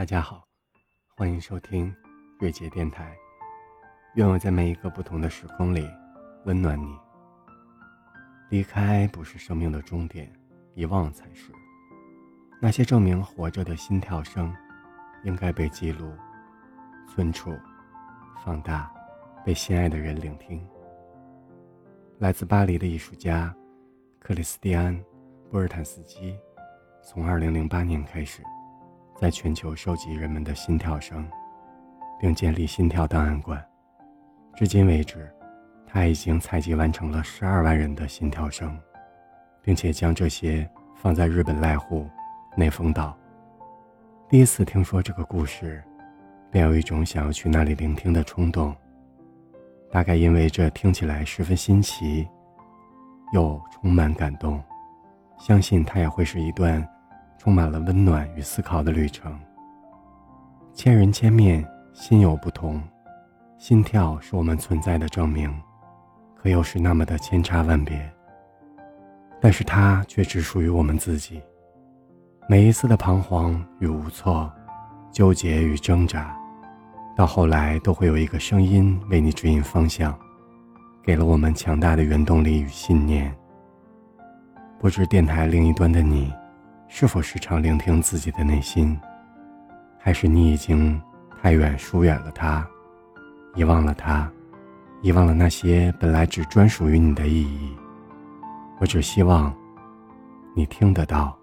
[0.00, 0.48] 大家好，
[1.14, 1.94] 欢迎收听
[2.38, 3.14] 瑞杰电台。
[4.14, 5.86] 愿我在每一个不同的时空里
[6.46, 6.98] 温暖你。
[8.48, 10.32] 离开不是生命的终点，
[10.74, 11.52] 遗忘才是。
[12.62, 14.50] 那些证明活着的心跳声，
[15.22, 16.10] 应该被记录、
[17.06, 17.54] 存储、
[18.42, 18.90] 放大，
[19.44, 20.66] 被心爱的人聆听。
[22.20, 23.54] 来自巴黎的艺术家
[24.18, 24.96] 克里斯蒂安·
[25.50, 26.34] 波尔坦斯基，
[27.02, 28.42] 从2008年开始。
[29.20, 31.28] 在全球收集人们的心跳声，
[32.18, 33.62] 并建立心跳档案馆。
[34.54, 35.30] 至今为止，
[35.86, 38.74] 他已经采集完成了十二万人的心跳声，
[39.60, 42.08] 并且将这些放在日本濑户
[42.56, 43.14] 内丰岛。
[44.26, 45.84] 第一次听说这个故事，
[46.50, 48.74] 便有一种想要去那里聆听的冲动。
[49.90, 52.26] 大概因为这听起来十分新奇，
[53.34, 54.62] 又充满感动，
[55.38, 56.82] 相信它也会是一段。
[57.42, 59.34] 充满了温暖与思考的旅程。
[60.74, 62.78] 千人千面，心有不同。
[63.56, 65.50] 心跳是我们存在的证明，
[66.36, 67.98] 可又是那么的千差万别。
[69.40, 71.40] 但是它却只属于我们自己。
[72.46, 74.52] 每一次的彷徨与无措，
[75.10, 76.36] 纠结与挣扎，
[77.16, 80.14] 到后来都会有一个声音为你指引方向，
[81.02, 83.34] 给了我们强大的原动力与信念。
[84.78, 86.30] 不知电台另一端的你。
[86.92, 88.98] 是否时常聆听自己的内心，
[89.96, 91.00] 还是你已经
[91.40, 92.66] 太远疏远了他，
[93.54, 94.30] 遗忘了他，
[95.00, 97.74] 遗忘了那些本来只专属于你的意义？
[98.80, 99.54] 我只希望
[100.54, 101.39] 你听得到。